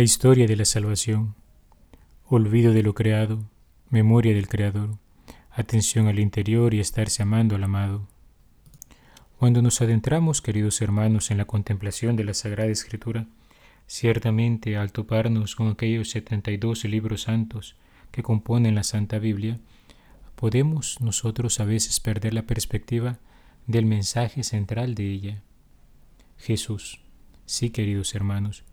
La 0.00 0.04
historia 0.04 0.46
de 0.46 0.56
la 0.56 0.64
salvación. 0.64 1.34
Olvido 2.24 2.72
de 2.72 2.82
lo 2.82 2.94
creado, 2.94 3.44
memoria 3.90 4.32
del 4.32 4.48
Creador, 4.48 4.96
atención 5.50 6.06
al 6.06 6.18
interior 6.18 6.72
y 6.72 6.80
estarse 6.80 7.22
amando 7.22 7.54
al 7.54 7.64
amado. 7.64 8.08
Cuando 9.38 9.60
nos 9.60 9.82
adentramos, 9.82 10.40
queridos 10.40 10.80
hermanos, 10.80 11.30
en 11.30 11.36
la 11.36 11.44
contemplación 11.44 12.16
de 12.16 12.24
la 12.24 12.32
Sagrada 12.32 12.70
Escritura, 12.70 13.26
ciertamente 13.86 14.78
al 14.78 14.90
toparnos 14.90 15.54
con 15.54 15.68
aquellos 15.68 16.08
72 16.08 16.86
libros 16.86 17.20
santos 17.24 17.76
que 18.10 18.22
componen 18.22 18.74
la 18.74 18.84
Santa 18.84 19.18
Biblia, 19.18 19.60
podemos 20.34 20.98
nosotros 21.02 21.60
a 21.60 21.66
veces 21.66 22.00
perder 22.00 22.32
la 22.32 22.46
perspectiva 22.46 23.18
del 23.66 23.84
mensaje 23.84 24.44
central 24.44 24.94
de 24.94 25.12
ella. 25.12 25.42
Jesús. 26.38 27.02
Sí, 27.44 27.68
queridos 27.68 28.14
hermanos, 28.14 28.64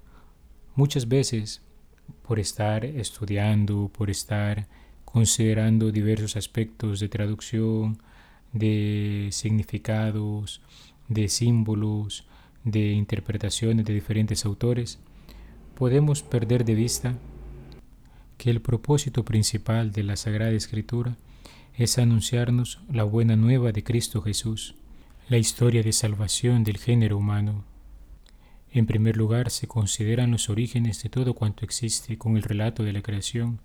Muchas 0.78 1.08
veces, 1.08 1.64
por 2.22 2.40
estar 2.40 2.86
estudiando, 2.86 3.90
por 3.92 4.12
estar 4.12 4.68
considerando 5.06 5.92
diversos 5.92 6.36
aspectos 6.36 7.00
de 7.00 7.10
traducción, 7.10 7.98
de 8.54 9.30
significados, 9.32 10.62
de 11.08 11.30
símbolos, 11.30 12.28
de 12.64 12.92
interpretaciones 12.92 13.88
de 13.88 13.94
diferentes 13.96 14.46
autores, 14.46 15.00
podemos 15.74 16.22
perder 16.22 16.64
de 16.64 16.76
vista 16.76 17.16
que 18.38 18.52
el 18.52 18.62
propósito 18.62 19.26
principal 19.26 19.92
de 19.92 20.04
la 20.04 20.16
Sagrada 20.16 20.52
Escritura 20.52 21.18
es 21.76 21.98
anunciarnos 21.98 22.82
la 22.94 23.04
buena 23.04 23.36
nueva 23.36 23.72
de 23.72 23.84
Cristo 23.84 24.22
Jesús, 24.22 24.76
la 25.28 25.40
historia 25.40 25.82
de 25.82 25.92
salvación 25.92 26.64
del 26.64 26.78
género 26.78 27.18
humano. 27.18 27.64
En 28.78 28.86
primer 28.86 29.18
lugar, 29.18 29.50
se 29.50 29.68
consideran 29.68 30.30
los 30.30 30.52
orígenes 30.52 31.02
de 31.02 31.10
todo 31.10 31.34
cuanto 31.34 31.66
existe 31.66 32.20
con 32.20 32.38
el 32.38 32.44
relato 32.44 32.84
de 32.84 32.94
la 32.94 33.02
creación 33.02 33.60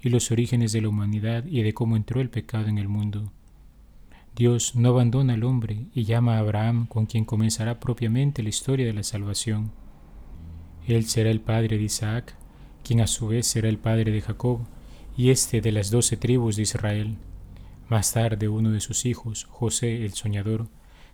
y 0.00 0.08
los 0.08 0.32
orígenes 0.32 0.72
de 0.72 0.82
la 0.82 0.88
humanidad 0.88 1.44
y 1.46 1.62
de 1.62 1.72
cómo 1.72 1.94
entró 1.94 2.20
el 2.20 2.30
pecado 2.30 2.66
en 2.66 2.78
el 2.78 2.88
mundo. 2.88 3.30
Dios 4.34 4.74
no 4.74 4.88
abandona 4.88 5.34
al 5.34 5.44
hombre 5.44 5.86
y 5.94 6.02
llama 6.02 6.34
a 6.34 6.38
Abraham 6.40 6.88
con 6.88 7.06
quien 7.06 7.24
comenzará 7.24 7.78
propiamente 7.78 8.42
la 8.42 8.48
historia 8.48 8.86
de 8.86 8.92
la 8.92 9.04
salvación. 9.04 9.70
Él 10.88 11.04
será 11.04 11.30
el 11.30 11.40
padre 11.40 11.78
de 11.78 11.84
Isaac, 11.84 12.34
quien 12.82 13.00
a 13.00 13.06
su 13.06 13.28
vez 13.28 13.46
será 13.46 13.68
el 13.68 13.78
padre 13.78 14.10
de 14.10 14.20
Jacob, 14.20 14.66
y 15.16 15.30
este 15.30 15.60
de 15.60 15.70
las 15.70 15.92
doce 15.92 16.16
tribus 16.16 16.56
de 16.56 16.62
Israel. 16.62 17.18
Más 17.88 18.14
tarde 18.14 18.48
uno 18.48 18.72
de 18.72 18.80
sus 18.80 19.06
hijos, 19.06 19.44
José 19.44 20.04
el 20.04 20.14
soñador, 20.14 20.66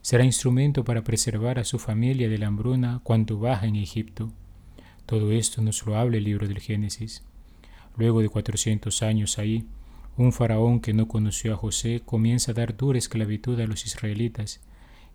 será 0.03 0.25
instrumento 0.25 0.84
para 0.84 1.05
preservar 1.05 1.58
a 1.58 1.64
su 1.64 1.78
familia 1.78 2.28
de 2.28 2.36
la 2.36 2.48
hambruna 2.48 3.00
cuando 3.03 3.39
baja 3.39 3.67
en 3.67 3.77
Egipto. 3.77 4.33
Todo 5.06 5.33
esto 5.33 5.62
nos 5.62 5.86
lo 5.86 5.97
habla 5.97 6.19
el 6.19 6.25
libro 6.25 6.47
del 6.47 6.61
Génesis. 6.61 7.25
Luego 7.97 8.20
de 8.20 8.28
cuatrocientos 8.28 9.03
años 9.03 9.39
ahí, 9.39 9.64
un 10.17 10.33
faraón 10.33 10.80
que 10.80 10.92
no 10.92 11.08
conoció 11.08 11.55
a 11.55 11.56
José 11.56 12.03
comienza 12.05 12.53
a 12.53 12.55
dar 12.55 12.77
dura 12.77 12.98
esclavitud 12.98 13.58
a 13.61 13.67
los 13.67 13.86
israelitas, 13.86 14.61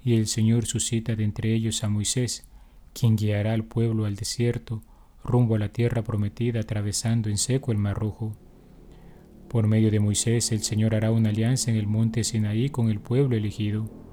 y 0.03 0.15
el 0.15 0.27
Señor 0.27 0.65
suscita 0.65 1.15
de 1.15 1.23
entre 1.23 1.53
ellos 1.53 1.83
a 1.83 1.89
Moisés, 1.89 2.47
quien 2.93 3.15
guiará 3.15 3.53
al 3.53 3.65
pueblo 3.65 4.05
al 4.05 4.15
desierto, 4.15 4.81
rumbo 5.23 5.55
a 5.55 5.59
la 5.59 5.69
tierra 5.69 6.03
prometida, 6.03 6.61
atravesando 6.61 7.29
en 7.29 7.37
seco 7.37 7.71
el 7.71 7.77
mar 7.77 7.97
rojo. 7.97 8.35
Por 9.49 9.67
medio 9.67 9.91
de 9.91 9.99
Moisés 9.99 10.51
el 10.51 10.63
Señor 10.63 10.95
hará 10.95 11.11
una 11.11 11.29
alianza 11.29 11.71
en 11.71 11.77
el 11.77 11.87
monte 11.87 12.23
Sinaí 12.23 12.69
con 12.69 12.89
el 12.89 12.99
pueblo 12.99 13.35
elegido. 13.35 14.06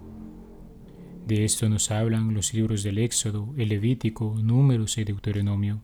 De 1.27 1.47
esto 1.47 1.71
nos 1.71 1.91
hablan 1.91 2.35
los 2.35 2.53
libros 2.53 2.83
del 2.83 2.99
Éxodo, 2.99 3.55
el 3.57 3.71
Levítico, 3.71 4.37
Números 4.43 4.99
y 4.99 5.05
Deuteronomio. 5.05 5.81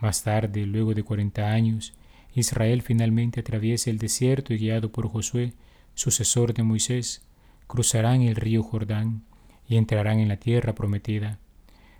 Más 0.00 0.24
tarde, 0.24 0.66
luego 0.66 0.94
de 0.94 1.04
cuarenta 1.04 1.52
años, 1.52 1.94
Israel 2.34 2.82
finalmente 2.82 3.38
atraviesa 3.38 3.88
el 3.88 3.98
desierto 3.98 4.52
y 4.52 4.58
guiado 4.58 4.90
por 4.90 5.08
Josué, 5.08 5.52
sucesor 5.94 6.54
de 6.54 6.64
Moisés, 6.64 7.22
cruzarán 7.68 8.22
el 8.22 8.34
río 8.34 8.64
Jordán 8.64 9.22
y 9.68 9.76
entrarán 9.76 10.18
en 10.18 10.26
la 10.26 10.38
tierra 10.38 10.74
prometida. 10.74 11.38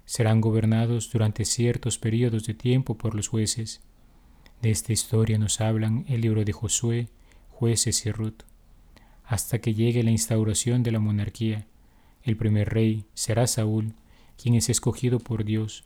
Serán 0.04 0.40
gobernados 0.40 1.12
durante 1.12 1.44
ciertos 1.44 1.98
periodos 1.98 2.44
de 2.44 2.54
tiempo 2.54 2.98
por 2.98 3.14
los 3.14 3.28
jueces. 3.28 3.82
De 4.62 4.72
esta 4.72 4.92
historia 4.92 5.38
nos 5.38 5.60
hablan 5.60 6.04
el 6.08 6.22
libro 6.22 6.44
de 6.44 6.52
Josué, 6.52 7.08
jueces 7.50 8.04
y 8.04 8.10
Ruth, 8.10 8.42
hasta 9.24 9.60
que 9.60 9.74
llegue 9.74 10.02
la 10.02 10.10
instauración 10.10 10.82
de 10.82 10.90
la 10.90 10.98
monarquía 10.98 11.68
el 12.22 12.36
primer 12.36 12.68
rey 12.68 13.04
será 13.14 13.46
Saúl, 13.46 13.94
quien 14.40 14.54
es 14.54 14.68
escogido 14.68 15.18
por 15.18 15.44
Dios. 15.44 15.84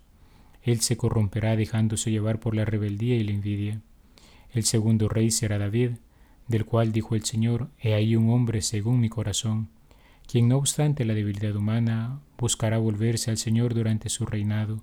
Él 0.62 0.81
se 0.81 0.97
corromperá 0.97 1.56
dejándose 1.56 2.11
llevar 2.11 2.41
por 2.41 2.55
la 2.55 2.65
rebeldía 2.65 3.17
y 3.17 3.25
la 3.25 3.33
envidia. 3.33 3.81
El 4.53 4.65
segundo 4.65 5.09
rey 5.09 5.31
será 5.31 5.59
David, 5.59 5.93
del 6.49 6.65
cual 6.65 6.93
dijo 6.93 7.15
el 7.15 7.25
Señor, 7.25 7.71
He 7.78 7.95
ahí 7.95 8.17
un 8.17 8.31
hombre 8.31 8.62
según 8.62 9.00
mi 9.00 9.09
corazón, 9.09 9.69
quien 10.27 10.49
no 10.49 10.56
obstante 10.56 11.05
la 11.05 11.15
debilidad 11.15 11.55
humana 11.55 12.21
buscará 12.39 12.78
volverse 12.78 13.31
al 13.31 13.37
Señor 13.37 13.75
durante 13.75 14.09
su 14.09 14.27
reinado. 14.27 14.83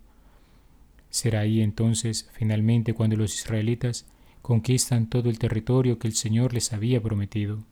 Será 1.10 1.42
ahí 1.42 1.62
entonces, 1.62 2.30
finalmente, 2.34 2.94
cuando 2.94 3.18
los 3.18 3.36
israelitas 3.36 4.06
conquistan 4.42 5.08
todo 5.08 5.30
el 5.30 5.40
territorio 5.40 6.00
que 6.00 6.08
el 6.08 6.14
Señor 6.14 6.54
les 6.54 6.74
había 6.74 7.02
prometido. 7.02 7.64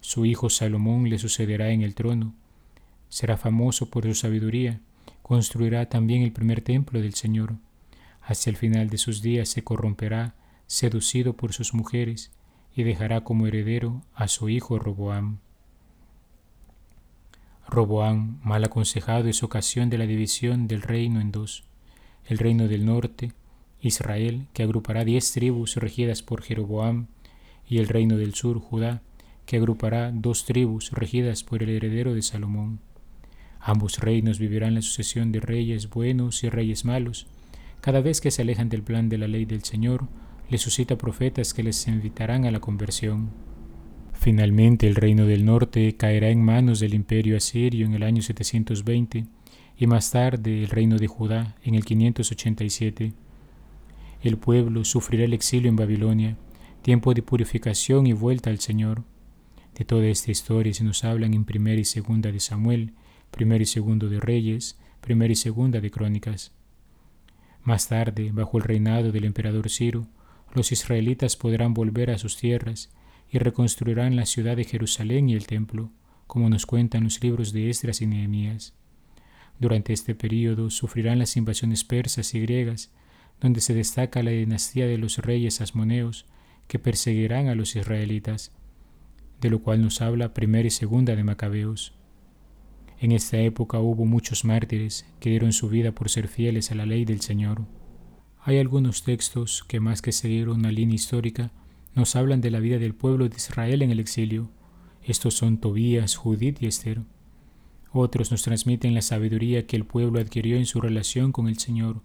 Su 0.00 0.24
hijo 0.24 0.50
Salomón 0.50 1.08
le 1.08 1.18
sucederá 1.18 1.70
en 1.70 1.82
el 1.82 1.94
trono, 1.94 2.34
será 3.10 3.36
famoso 3.36 3.90
por 3.90 4.04
su 4.04 4.14
sabiduría, 4.14 4.80
construirá 5.20 5.90
también 5.90 6.22
el 6.22 6.32
primer 6.32 6.62
templo 6.62 7.02
del 7.02 7.14
Señor. 7.14 7.56
Hacia 8.22 8.50
el 8.50 8.56
final 8.56 8.88
de 8.88 8.96
sus 8.96 9.20
días 9.20 9.50
se 9.50 9.62
corromperá, 9.62 10.34
seducido 10.66 11.34
por 11.34 11.52
sus 11.52 11.74
mujeres, 11.74 12.30
y 12.74 12.84
dejará 12.84 13.22
como 13.22 13.46
heredero 13.46 14.02
a 14.14 14.28
su 14.28 14.48
hijo 14.48 14.78
Roboam. 14.78 15.38
Roboam, 17.68 18.40
mal 18.42 18.64
aconsejado, 18.64 19.28
es 19.28 19.42
ocasión 19.42 19.90
de 19.90 19.98
la 19.98 20.06
división 20.06 20.66
del 20.66 20.82
reino 20.82 21.20
en 21.20 21.30
dos. 21.30 21.64
El 22.24 22.38
reino 22.38 22.68
del 22.68 22.86
norte, 22.86 23.32
Israel, 23.80 24.46
que 24.52 24.62
agrupará 24.62 25.04
diez 25.04 25.32
tribus 25.32 25.76
regidas 25.76 26.22
por 26.22 26.42
Jeroboam, 26.42 27.06
y 27.68 27.78
el 27.78 27.88
reino 27.88 28.16
del 28.16 28.34
sur, 28.34 28.60
Judá, 28.60 29.02
que 29.46 29.56
agrupará 29.56 30.10
dos 30.12 30.44
tribus 30.44 30.90
regidas 30.92 31.44
por 31.44 31.62
el 31.62 31.70
heredero 31.70 32.14
de 32.14 32.22
Salomón. 32.22 32.80
Ambos 33.60 33.98
reinos 33.98 34.38
vivirán 34.38 34.74
la 34.74 34.82
sucesión 34.82 35.32
de 35.32 35.40
reyes 35.40 35.90
buenos 35.90 36.42
y 36.44 36.48
reyes 36.48 36.84
malos. 36.84 37.26
Cada 37.80 38.00
vez 38.00 38.20
que 38.20 38.30
se 38.30 38.42
alejan 38.42 38.68
del 38.68 38.82
plan 38.82 39.08
de 39.08 39.18
la 39.18 39.28
ley 39.28 39.44
del 39.44 39.62
Señor, 39.64 40.08
les 40.48 40.62
suscita 40.62 40.96
profetas 40.96 41.54
que 41.54 41.62
les 41.62 41.86
invitarán 41.86 42.46
a 42.46 42.50
la 42.50 42.60
conversión. 42.60 43.30
Finalmente 44.12 44.86
el 44.86 44.96
reino 44.96 45.24
del 45.24 45.44
norte 45.44 45.96
caerá 45.96 46.28
en 46.28 46.42
manos 46.42 46.80
del 46.80 46.94
imperio 46.94 47.36
asirio 47.36 47.86
en 47.86 47.94
el 47.94 48.02
año 48.02 48.20
720 48.20 49.24
y 49.78 49.86
más 49.86 50.10
tarde 50.10 50.62
el 50.62 50.68
reino 50.68 50.98
de 50.98 51.06
Judá 51.06 51.56
en 51.62 51.74
el 51.74 51.84
587. 51.84 53.14
El 54.22 54.36
pueblo 54.36 54.84
sufrirá 54.84 55.24
el 55.24 55.32
exilio 55.32 55.70
en 55.70 55.76
Babilonia, 55.76 56.36
tiempo 56.82 57.14
de 57.14 57.22
purificación 57.22 58.06
y 58.06 58.12
vuelta 58.12 58.50
al 58.50 58.58
Señor. 58.58 59.04
De 59.74 59.86
toda 59.86 60.06
esta 60.06 60.30
historia 60.30 60.74
se 60.74 60.84
nos 60.84 61.04
hablan 61.04 61.32
en 61.32 61.46
primera 61.46 61.80
y 61.80 61.86
segunda 61.86 62.30
de 62.30 62.40
Samuel, 62.40 62.92
primero 63.30 63.62
y 63.62 63.66
segundo 63.66 64.08
de 64.08 64.20
Reyes, 64.20 64.78
primera 65.00 65.32
y 65.32 65.36
segunda 65.36 65.80
de 65.80 65.90
Crónicas. 65.90 66.52
Más 67.62 67.88
tarde, 67.88 68.30
bajo 68.32 68.58
el 68.58 68.64
reinado 68.64 69.12
del 69.12 69.24
emperador 69.24 69.68
Ciro, 69.68 70.06
los 70.54 70.72
israelitas 70.72 71.36
podrán 71.36 71.74
volver 71.74 72.10
a 72.10 72.18
sus 72.18 72.36
tierras 72.36 72.90
y 73.30 73.38
reconstruirán 73.38 74.16
la 74.16 74.26
ciudad 74.26 74.56
de 74.56 74.64
Jerusalén 74.64 75.28
y 75.28 75.34
el 75.34 75.46
templo, 75.46 75.90
como 76.26 76.48
nos 76.48 76.66
cuentan 76.66 77.04
los 77.04 77.22
libros 77.22 77.52
de 77.52 77.70
Esdras 77.70 78.00
y 78.00 78.06
Nehemías. 78.06 78.74
Durante 79.58 79.92
este 79.92 80.14
período 80.14 80.70
sufrirán 80.70 81.18
las 81.18 81.36
invasiones 81.36 81.84
persas 81.84 82.34
y 82.34 82.40
griegas, 82.40 82.90
donde 83.40 83.60
se 83.60 83.74
destaca 83.74 84.22
la 84.22 84.30
dinastía 84.30 84.86
de 84.86 84.98
los 84.98 85.18
reyes 85.18 85.60
asmoneos 85.60 86.26
que 86.66 86.78
perseguirán 86.78 87.48
a 87.48 87.54
los 87.54 87.76
israelitas, 87.76 88.52
de 89.40 89.50
lo 89.50 89.62
cual 89.62 89.82
nos 89.82 90.00
habla 90.00 90.34
primera 90.34 90.66
y 90.66 90.70
segunda 90.70 91.14
de 91.16 91.24
Macabeos. 91.24 91.94
En 93.02 93.12
esta 93.12 93.38
época 93.38 93.78
hubo 93.78 94.04
muchos 94.04 94.44
mártires 94.44 95.06
que 95.20 95.30
dieron 95.30 95.54
su 95.54 95.70
vida 95.70 95.92
por 95.92 96.10
ser 96.10 96.28
fieles 96.28 96.70
a 96.70 96.74
la 96.74 96.84
ley 96.84 97.06
del 97.06 97.22
Señor. 97.22 97.62
Hay 98.42 98.58
algunos 98.58 99.04
textos 99.04 99.64
que 99.66 99.80
más 99.80 100.02
que 100.02 100.12
seguir 100.12 100.50
una 100.50 100.70
línea 100.70 100.96
histórica, 100.96 101.50
nos 101.94 102.14
hablan 102.14 102.42
de 102.42 102.50
la 102.50 102.60
vida 102.60 102.78
del 102.78 102.94
pueblo 102.94 103.30
de 103.30 103.36
Israel 103.36 103.80
en 103.80 103.90
el 103.90 104.00
exilio. 104.00 104.50
Estos 105.02 105.32
son 105.32 105.56
Tobías, 105.56 106.14
Judith 106.14 106.58
y 106.60 106.66
Esther. 106.66 107.00
Otros 107.90 108.30
nos 108.30 108.42
transmiten 108.42 108.92
la 108.92 109.00
sabiduría 109.00 109.66
que 109.66 109.76
el 109.76 109.86
pueblo 109.86 110.20
adquirió 110.20 110.58
en 110.58 110.66
su 110.66 110.82
relación 110.82 111.32
con 111.32 111.48
el 111.48 111.58
Señor, 111.58 112.02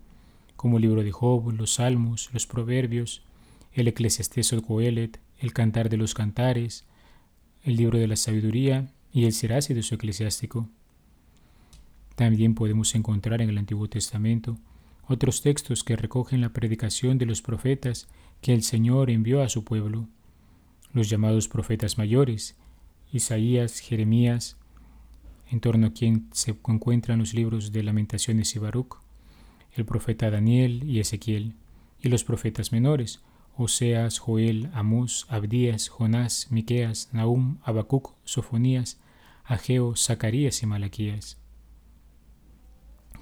como 0.56 0.78
el 0.78 0.84
libro 0.84 1.04
de 1.04 1.12
Job, 1.12 1.52
los 1.52 1.74
Salmos, 1.74 2.30
los 2.32 2.48
Proverbios, 2.48 3.22
el 3.74 3.90
Eclesiastés 3.90 4.54
o 4.54 4.62
Coelet, 4.62 5.20
el 5.40 5.52
Cantar 5.52 5.90
de 5.90 5.98
los 5.98 6.14
Cantares, 6.14 6.86
el 7.64 7.76
libro 7.76 8.00
de 8.00 8.08
la 8.08 8.16
sabiduría 8.16 8.94
y 9.12 9.26
el 9.26 9.34
Serácido 9.34 9.84
su 9.84 9.96
eclesiástico. 9.96 10.70
También 12.16 12.56
podemos 12.56 12.96
encontrar 12.96 13.42
en 13.42 13.50
el 13.50 13.58
Antiguo 13.58 13.90
Testamento 13.90 14.58
otros 15.08 15.42
textos 15.42 15.84
que 15.84 15.96
recogen 15.96 16.42
la 16.42 16.50
predicación 16.50 17.18
de 17.18 17.26
los 17.26 17.42
profetas 17.42 18.08
que 18.42 18.54
el 18.54 18.64
Señor 18.64 19.10
envió 19.10 19.42
a 19.42 19.50
su 19.50 19.64
pueblo, 19.64 20.08
los 20.94 21.10
llamados 21.10 21.48
profetas 21.48 21.98
mayores, 21.98 22.56
Isaías, 23.12 23.80
Jeremías, 23.80 24.58
en 25.52 25.60
torno 25.60 25.88
a 25.88 25.94
quien 25.94 26.28
se 26.32 26.56
encuentran 26.68 27.20
los 27.20 27.34
libros 27.34 27.72
de 27.72 27.84
Lamentaciones 27.84 28.56
y 28.56 28.60
Baruch, 28.60 28.98
el 29.74 29.86
profeta 29.86 30.32
Daniel 30.32 30.84
y 30.90 31.00
Ezequiel, 31.00 31.54
y 32.02 32.10
los 32.10 32.24
profetas 32.24 32.72
menores, 32.72 33.22
Oseas, 33.58 34.20
Joel, 34.20 34.70
Amós, 34.74 35.28
Abdías, 35.30 35.90
Jonás, 35.90 36.48
Miqueas, 36.50 37.10
Nahum, 37.14 37.58
Habacuc, 37.64 38.14
Sofonías, 38.24 39.00
Ageo, 39.44 39.96
Zacarías 39.96 40.62
y 40.64 40.66
Malaquías. 40.66 41.38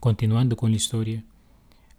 Continuando 0.03 0.57
con 0.57 0.71
la 0.71 0.75
historia, 0.75 1.23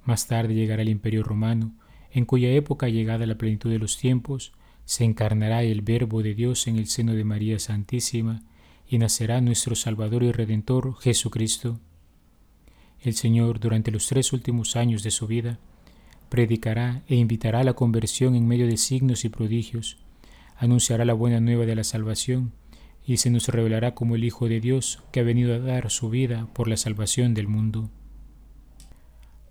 más 0.05 0.27
tarde 0.27 0.53
llegará 0.53 0.83
el 0.83 0.91
Imperio 0.91 1.23
Romano, 1.23 1.73
en 2.13 2.27
cuya 2.27 2.51
época, 2.51 2.91
llegada 2.91 3.25
la 3.25 3.39
plenitud 3.39 3.71
de 3.71 3.79
los 3.79 3.97
tiempos, 3.97 4.53
se 4.85 5.05
encarnará 5.05 5.63
el 5.63 5.81
Verbo 5.81 6.23
de 6.23 6.35
Dios 6.35 6.67
en 6.67 6.77
el 6.77 6.87
seno 6.87 7.15
de 7.15 7.25
María 7.25 7.59
Santísima, 7.59 8.43
y 8.87 8.99
nacerá 8.99 9.41
nuestro 9.41 9.75
Salvador 9.75 10.23
y 10.23 10.33
Redentor, 10.33 11.01
Jesucristo. 11.01 11.81
El 13.01 13.15
Señor, 13.15 13.59
durante 13.59 13.91
los 13.91 14.07
tres 14.07 14.35
últimos 14.35 14.77
años 14.77 15.03
de 15.03 15.11
su 15.11 15.27
vida, 15.27 15.59
predicará 16.29 17.05
e 17.09 17.15
invitará 17.15 17.61
a 17.61 17.65
la 17.65 17.73
conversión 17.73 18.35
en 18.35 18.47
medio 18.47 18.67
de 18.67 18.77
signos 18.77 19.25
y 19.25 19.31
prodigios, 19.31 19.97
anunciará 20.59 21.07
la 21.07 21.15
buena 21.15 21.41
nueva 21.41 21.65
de 21.65 21.75
la 21.75 21.85
salvación, 21.85 22.53
y 23.07 23.19
se 23.19 23.31
nos 23.31 23.49
revelará 23.49 23.95
como 23.95 24.15
el 24.15 24.25
Hijo 24.25 24.49
de 24.49 24.61
Dios 24.61 25.03
que 25.13 25.21
ha 25.21 25.25
venido 25.25 25.55
a 25.55 25.59
dar 25.59 25.91
su 25.91 26.11
vida 26.11 26.49
por 26.55 26.69
la 26.69 26.77
salvación 26.77 27.35
del 27.35 27.49
mundo. 27.49 27.91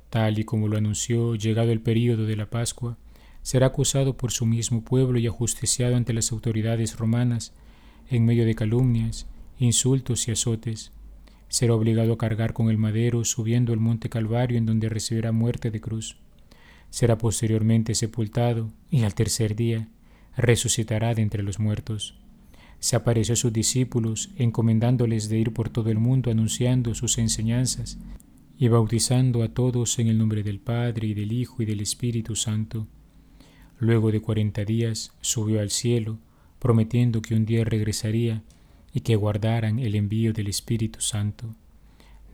Tal 0.09 0.39
y 0.39 0.44
como 0.44 0.67
lo 0.67 0.77
anunció, 0.77 1.35
llegado 1.35 1.71
el 1.71 1.81
período 1.81 2.25
de 2.25 2.35
la 2.35 2.50
Pascua, 2.50 2.97
será 3.41 3.67
acusado 3.67 4.15
por 4.15 4.31
su 4.31 4.45
mismo 4.45 4.83
pueblo 4.83 5.19
y 5.19 5.27
ajusticiado 5.27 5.95
ante 5.95 6.13
las 6.13 6.31
autoridades 6.31 6.97
romanas 6.97 7.53
en 8.09 8.25
medio 8.25 8.45
de 8.45 8.55
calumnias, 8.55 9.27
insultos 9.59 10.27
y 10.27 10.31
azotes. 10.31 10.91
Será 11.49 11.75
obligado 11.75 12.13
a 12.13 12.17
cargar 12.17 12.53
con 12.53 12.69
el 12.69 12.77
madero 12.77 13.23
subiendo 13.25 13.73
el 13.73 13.79
monte 13.79 14.09
Calvario 14.09 14.57
en 14.57 14.65
donde 14.65 14.89
recibirá 14.89 15.31
muerte 15.31 15.71
de 15.71 15.81
cruz. 15.81 16.17
Será 16.89 17.17
posteriormente 17.17 17.95
sepultado 17.95 18.71
y 18.89 19.03
al 19.03 19.13
tercer 19.13 19.56
día 19.56 19.89
resucitará 20.35 21.13
de 21.13 21.21
entre 21.21 21.44
los 21.44 21.59
muertos. 21.59 22.22
Se 22.83 22.97
apareció 22.97 23.31
a 23.31 23.38
sus 23.38 23.53
discípulos 23.53 24.31
encomendándoles 24.35 25.30
de 25.30 25.39
ir 25.39 25.53
por 25.53 25.69
todo 25.69 25.89
el 25.89 26.00
mundo 26.00 26.30
anunciando 26.30 26.94
sus 26.95 27.18
enseñanzas 27.18 27.97
y 28.59 28.68
bautizando 28.68 29.41
a 29.41 29.47
todos 29.47 30.00
en 30.00 30.09
el 30.09 30.18
nombre 30.18 30.44
del 30.44 30.59
Padre 30.59 31.07
y 31.07 31.13
del 31.13 31.31
Hijo 31.31 31.63
y 31.63 31.65
del 31.65 31.80
Espíritu 31.80 32.35
Santo. 32.35 32.85
Luego 33.80 34.12
de 34.12 34.19
cuarenta 34.19 34.65
días 34.65 35.13
subió 35.21 35.62
al 35.62 35.69
cielo, 35.69 36.19
prometiendo 36.59 37.21
que 37.21 37.35
un 37.35 37.45
día 37.45 37.63
regresaría 37.63 38.44
y 38.94 39.00
que 39.00 39.15
guardaran 39.15 39.80
el 39.80 39.95
envío 39.95 40.33
del 40.33 40.50
Espíritu 40.50 41.00
Santo. 41.00 41.56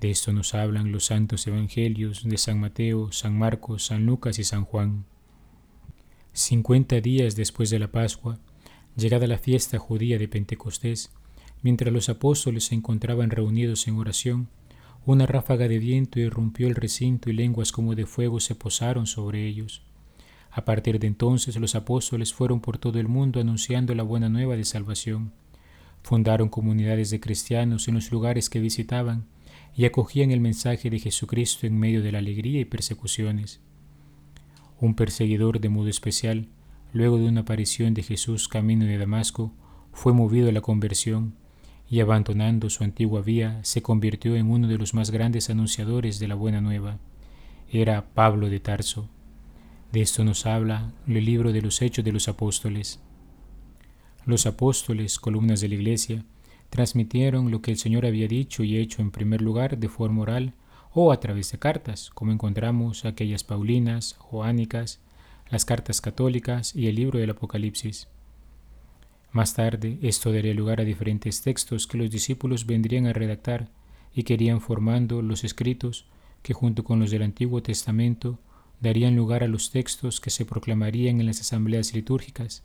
De 0.01 0.09
esto 0.09 0.33
nos 0.33 0.55
hablan 0.55 0.91
los 0.91 1.05
santos 1.05 1.45
evangelios 1.45 2.27
de 2.27 2.39
San 2.39 2.59
Mateo, 2.59 3.11
San 3.11 3.37
Marcos, 3.37 3.85
San 3.85 4.07
Lucas 4.07 4.39
y 4.39 4.43
San 4.43 4.65
Juan. 4.65 5.05
Cincuenta 6.33 7.01
días 7.01 7.35
después 7.35 7.69
de 7.69 7.77
la 7.77 7.91
Pascua, 7.91 8.39
llegada 8.99 9.25
la 9.25 9.37
fiesta 9.37 9.79
judía 9.79 10.19
de 10.19 10.27
Pentecostés, 10.27 11.11
mientras 11.63 11.91
los 11.91 12.09
apóstoles 12.09 12.65
se 12.65 12.75
encontraban 12.75 13.31
reunidos 13.31 13.87
en 13.87 13.97
oración, 13.97 14.49
una 15.05 15.25
ráfaga 15.25 15.67
de 15.67 15.79
viento 15.79 16.19
irrumpió 16.19 16.67
el 16.67 16.75
recinto 16.75 17.29
y 17.29 17.33
lenguas 17.33 17.71
como 17.71 17.95
de 17.95 18.05
fuego 18.05 18.39
se 18.39 18.55
posaron 18.55 19.07
sobre 19.07 19.47
ellos. 19.47 19.81
A 20.51 20.65
partir 20.65 20.99
de 20.99 21.07
entonces 21.07 21.55
los 21.55 21.75
apóstoles 21.75 22.33
fueron 22.33 22.59
por 22.59 22.77
todo 22.77 22.99
el 22.99 23.07
mundo 23.07 23.39
anunciando 23.39 23.95
la 23.95 24.03
buena 24.03 24.29
nueva 24.29 24.55
de 24.55 24.65
salvación. 24.65 25.31
Fundaron 26.03 26.49
comunidades 26.49 27.09
de 27.09 27.19
cristianos 27.19 27.87
en 27.87 27.95
los 27.95 28.11
lugares 28.11 28.49
que 28.49 28.59
visitaban 28.59 29.25
y 29.75 29.85
acogían 29.85 30.31
el 30.31 30.41
mensaje 30.41 30.89
de 30.89 30.99
Jesucristo 30.99 31.65
en 31.65 31.77
medio 31.77 32.01
de 32.01 32.11
la 32.11 32.19
alegría 32.19 32.59
y 32.59 32.65
persecuciones. 32.65 33.61
Un 34.81 34.95
perseguidor 34.95 35.59
de 35.59 35.69
modo 35.69 35.87
especial, 35.87 36.47
luego 36.93 37.17
de 37.17 37.27
una 37.27 37.41
aparición 37.41 37.93
de 37.93 38.03
Jesús 38.03 38.47
camino 38.47 38.85
de 38.85 38.97
Damasco, 38.97 39.51
fue 39.93 40.13
movido 40.13 40.49
a 40.49 40.51
la 40.51 40.61
conversión 40.61 41.35
y 41.89 41.99
abandonando 41.99 42.69
su 42.69 42.83
antigua 42.83 43.21
vía 43.21 43.59
se 43.63 43.81
convirtió 43.81 44.35
en 44.35 44.49
uno 44.49 44.67
de 44.67 44.77
los 44.77 44.93
más 44.93 45.11
grandes 45.11 45.49
anunciadores 45.49 46.19
de 46.19 46.27
la 46.27 46.35
buena 46.35 46.61
nueva. 46.61 46.99
Era 47.71 48.13
Pablo 48.13 48.49
de 48.49 48.59
Tarso. 48.59 49.09
De 49.91 50.01
esto 50.01 50.23
nos 50.23 50.45
habla 50.45 50.93
el 51.07 51.25
libro 51.25 51.51
de 51.51 51.61
los 51.61 51.81
Hechos 51.81 52.05
de 52.05 52.11
los 52.11 52.27
Apóstoles. 52.27 52.99
Los 54.25 54.45
apóstoles, 54.45 55.19
columnas 55.19 55.61
de 55.61 55.69
la 55.69 55.75
Iglesia, 55.75 56.25
transmitieron 56.69 57.49
lo 57.49 57.61
que 57.61 57.71
el 57.71 57.77
Señor 57.77 58.05
había 58.05 58.27
dicho 58.27 58.63
y 58.63 58.77
hecho 58.77 59.01
en 59.01 59.09
primer 59.09 59.41
lugar 59.41 59.77
de 59.79 59.89
forma 59.89 60.21
oral 60.21 60.53
o 60.93 61.11
a 61.11 61.19
través 61.19 61.51
de 61.51 61.59
cartas, 61.59 62.11
como 62.13 62.31
encontramos 62.31 63.05
aquellas 63.05 63.43
paulinas, 63.43 64.15
joánicas, 64.19 64.99
las 65.49 65.65
cartas 65.65 66.01
católicas 66.01 66.75
y 66.75 66.87
el 66.87 66.95
libro 66.95 67.19
del 67.19 67.31
Apocalipsis. 67.31 68.07
Más 69.31 69.53
tarde, 69.53 69.99
esto 70.01 70.31
daría 70.31 70.53
lugar 70.53 70.81
a 70.81 70.85
diferentes 70.85 71.41
textos 71.41 71.87
que 71.87 71.97
los 71.97 72.09
discípulos 72.09 72.65
vendrían 72.65 73.05
a 73.05 73.13
redactar 73.13 73.69
y 74.13 74.23
que 74.23 74.33
irían 74.33 74.61
formando 74.61 75.21
los 75.21 75.43
escritos 75.43 76.05
que 76.41 76.53
junto 76.53 76.83
con 76.83 76.99
los 76.99 77.11
del 77.11 77.23
Antiguo 77.23 77.61
Testamento 77.61 78.39
darían 78.79 79.15
lugar 79.15 79.43
a 79.43 79.47
los 79.47 79.71
textos 79.71 80.19
que 80.19 80.29
se 80.29 80.45
proclamarían 80.45 81.19
en 81.19 81.25
las 81.25 81.41
asambleas 81.41 81.93
litúrgicas 81.93 82.63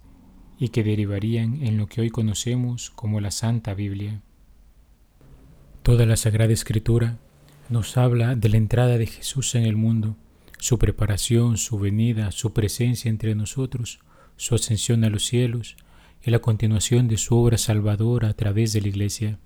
y 0.58 0.69
que 0.69 0.84
derivarían 0.84 1.62
en 1.62 1.76
lo 1.76 1.86
que 1.86 2.00
hoy 2.00 2.10
conocemos 2.10 2.90
como 2.90 3.20
la 3.20 3.31
Santa 3.31 3.75
Biblia. 3.75 4.22
Toda 5.82 6.06
la 6.06 6.16
Sagrada 6.16 6.52
Escritura 6.52 7.19
nos 7.69 7.96
habla 7.96 8.36
de 8.36 8.48
la 8.48 8.56
entrada 8.56 8.96
de 8.96 9.06
Jesús 9.06 9.54
en 9.54 9.64
el 9.64 9.76
mundo, 9.76 10.16
su 10.64 10.78
preparación, 10.78 11.58
su 11.58 11.78
venida, 11.78 12.32
su 12.32 12.55
presencia 12.55 13.11
entre 13.11 13.34
nosotros, 13.34 13.99
su 14.38 14.55
ascensión 14.55 15.05
a 15.05 15.10
los 15.10 15.27
cielos 15.27 15.77
y 16.24 16.31
la 16.31 16.38
continuación 16.38 17.06
de 17.06 17.19
su 17.19 17.36
obra 17.36 17.58
salvadora 17.58 18.31
a 18.31 18.32
través 18.32 18.72
de 18.72 18.81
la 18.81 18.88
Iglesia. 18.88 19.38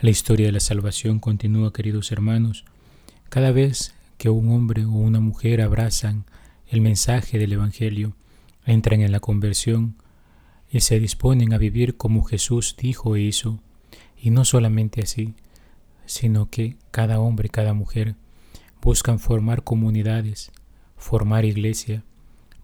La 0.00 0.10
historia 0.10 0.46
de 0.46 0.52
la 0.52 0.60
salvación 0.60 1.18
continúa, 1.18 1.72
queridos 1.72 2.12
hermanos, 2.12 2.64
cada 3.30 3.50
vez 3.50 3.96
que 4.16 4.30
un 4.30 4.52
hombre 4.52 4.84
o 4.84 4.92
una 4.92 5.18
mujer 5.18 5.60
abrazan 5.60 6.24
el 6.68 6.80
mensaje 6.80 7.36
del 7.36 7.54
Evangelio, 7.54 8.14
entran 8.64 9.00
en 9.00 9.10
la 9.10 9.18
conversión 9.18 9.96
y 10.70 10.82
se 10.82 11.00
disponen 11.00 11.52
a 11.52 11.58
vivir 11.58 11.96
como 11.96 12.22
Jesús 12.22 12.76
dijo 12.78 13.16
e 13.16 13.22
hizo, 13.22 13.58
y 14.16 14.30
no 14.30 14.44
solamente 14.44 15.02
así, 15.02 15.34
sino 16.06 16.48
que 16.48 16.76
cada 16.92 17.18
hombre, 17.18 17.48
cada 17.48 17.74
mujer 17.74 18.14
buscan 18.84 19.18
formar 19.18 19.64
comunidades, 19.64 20.52
formar 20.96 21.44
iglesia, 21.44 22.04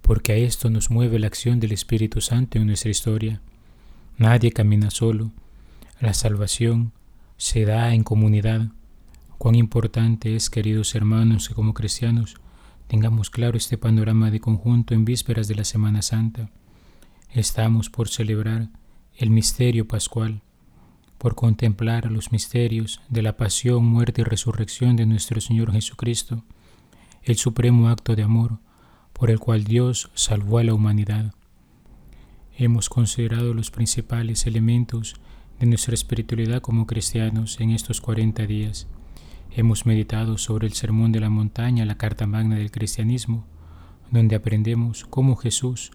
porque 0.03 0.33
a 0.33 0.37
esto 0.37 0.71
nos 0.71 0.91
mueve 0.91 1.19
la 1.19 1.27
acción 1.27 1.59
del 1.59 1.73
Espíritu 1.73 2.21
Santo 2.21 2.59
en 2.59 2.67
nuestra 2.67 2.91
historia. 2.91 3.41
Nadie 4.19 4.53
camina 4.53 4.91
solo, 4.91 5.33
la 5.99 6.15
salvación 6.15 6.93
se 7.37 7.65
da 7.65 7.95
en 7.95 8.05
comunidad, 8.05 8.69
Cuán 9.41 9.55
importante 9.55 10.37
es, 10.37 10.51
queridos 10.51 10.95
hermanos, 10.95 11.49
que 11.49 11.55
como 11.55 11.73
cristianos 11.73 12.35
tengamos 12.89 13.31
claro 13.31 13.57
este 13.57 13.79
panorama 13.79 14.31
de 14.31 14.39
conjunto 14.39 14.93
en 14.93 15.07
vísperas 15.07 15.49
de 15.49 15.55
la 15.55 15.65
Semana 15.65 16.03
Santa. 16.03 16.51
Estamos 17.33 17.89
por 17.89 18.11
celebrar 18.11 18.69
el 19.17 19.31
misterio 19.31 19.89
pascual, 19.89 20.43
por 21.21 21.35
contemplar 21.35 22.11
los 22.11 22.33
misterios 22.33 23.03
de 23.11 23.21
la 23.21 23.37
pasión, 23.37 23.85
muerte 23.85 24.23
y 24.23 24.25
resurrección 24.25 24.97
de 24.97 25.05
nuestro 25.05 25.43
Señor 25.43 25.71
Jesucristo, 25.71 26.45
el 27.23 27.37
supremo 27.37 27.91
acto 27.91 28.17
de 28.17 28.23
amor 28.23 28.59
por 29.13 29.31
el 29.31 29.39
cual 29.39 29.65
Dios 29.65 30.11
salvó 30.15 30.57
a 30.57 30.65
la 30.65 30.73
humanidad. 30.73 31.35
Hemos 32.57 32.89
considerado 32.89 33.53
los 33.53 33.71
principales 33.71 34.47
elementos 34.47 35.17
de 35.59 35.67
nuestra 35.67 35.93
espiritualidad 35.93 36.63
como 36.63 36.87
cristianos 36.87 37.61
en 37.61 37.73
estos 37.73 38.01
40 38.01 38.47
días. 38.47 38.87
Hemos 39.51 39.85
meditado 39.85 40.39
sobre 40.39 40.69
el 40.69 40.73
Sermón 40.73 41.13
de 41.13 41.21
la 41.21 41.29
Montaña, 41.29 41.85
la 41.85 41.99
Carta 41.99 42.27
Magna 42.27 42.57
del 42.57 42.71
Cristianismo, 42.71 43.45
donde 44.11 44.37
aprendemos 44.37 45.05
cómo 45.05 45.37
Jesús, 45.37 45.91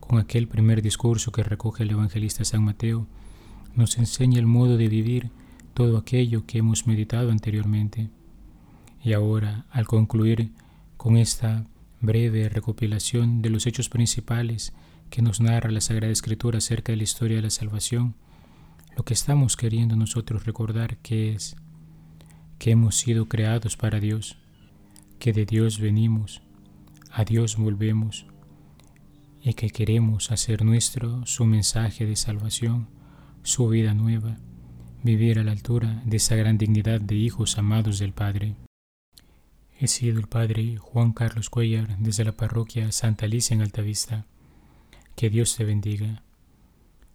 con 0.00 0.18
aquel 0.18 0.48
primer 0.48 0.82
discurso 0.82 1.32
que 1.32 1.42
recoge 1.42 1.84
el 1.84 1.92
evangelista 1.92 2.44
San 2.44 2.62
Mateo, 2.62 3.06
nos 3.76 3.98
enseña 3.98 4.38
el 4.38 4.46
modo 4.46 4.76
de 4.76 4.88
vivir 4.88 5.30
todo 5.74 5.98
aquello 5.98 6.46
que 6.46 6.58
hemos 6.58 6.86
meditado 6.86 7.30
anteriormente. 7.30 8.08
Y 9.04 9.12
ahora, 9.12 9.66
al 9.70 9.86
concluir 9.86 10.50
con 10.96 11.16
esta 11.16 11.66
breve 12.00 12.48
recopilación 12.48 13.42
de 13.42 13.50
los 13.50 13.66
hechos 13.66 13.88
principales 13.88 14.72
que 15.10 15.22
nos 15.22 15.40
narra 15.40 15.70
la 15.70 15.80
Sagrada 15.80 16.12
Escritura 16.12 16.58
acerca 16.58 16.92
de 16.92 16.96
la 16.96 17.04
historia 17.04 17.36
de 17.36 17.42
la 17.42 17.50
salvación, 17.50 18.14
lo 18.96 19.04
que 19.04 19.14
estamos 19.14 19.56
queriendo 19.56 19.96
nosotros 19.96 20.46
recordar 20.46 20.96
que 20.98 21.32
es 21.32 21.56
que 22.58 22.70
hemos 22.70 22.96
sido 22.96 23.28
creados 23.28 23.76
para 23.76 24.00
Dios, 24.00 24.38
que 25.18 25.32
de 25.32 25.44
Dios 25.44 25.78
venimos, 25.78 26.42
a 27.10 27.24
Dios 27.24 27.56
volvemos 27.56 28.26
y 29.42 29.54
que 29.54 29.70
queremos 29.70 30.30
hacer 30.30 30.64
nuestro 30.64 31.26
su 31.26 31.44
mensaje 31.44 32.06
de 32.06 32.16
salvación, 32.16 32.88
su 33.46 33.68
vida 33.68 33.94
nueva, 33.94 34.38
vivir 35.04 35.38
a 35.38 35.44
la 35.44 35.52
altura 35.52 36.02
de 36.04 36.16
esa 36.16 36.34
gran 36.34 36.58
dignidad 36.58 37.00
de 37.00 37.14
hijos 37.14 37.58
amados 37.58 38.00
del 38.00 38.12
Padre. 38.12 38.56
He 39.78 39.86
sido 39.86 40.18
el 40.18 40.26
Padre 40.26 40.78
Juan 40.78 41.12
Carlos 41.12 41.48
Cuellar 41.48 41.96
desde 41.98 42.24
la 42.24 42.32
parroquia 42.32 42.90
Santa 42.90 43.26
Alicia 43.26 43.54
en 43.54 43.62
Altavista. 43.62 44.26
Que 45.14 45.30
Dios 45.30 45.54
te 45.54 45.64
bendiga. 45.64 46.24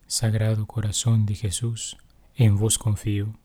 Sagrado 0.07 0.67
Corazón 0.67 1.25
de 1.25 1.35
Jesús, 1.35 1.97
en 2.35 2.57
vos 2.57 2.77
confío. 2.77 3.37